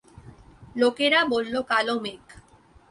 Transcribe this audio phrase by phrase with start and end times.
[0.75, 2.23] লোকেরা বলল কালো মেঘ।